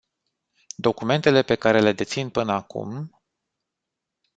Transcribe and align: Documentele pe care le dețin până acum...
Documentele 0.75 1.41
pe 1.43 1.55
care 1.55 1.79
le 1.81 1.91
dețin 1.93 2.29
până 2.29 2.51
acum... 2.51 3.21